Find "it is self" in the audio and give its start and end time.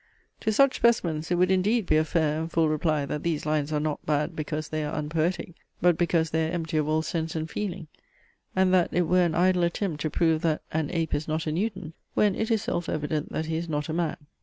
12.33-12.89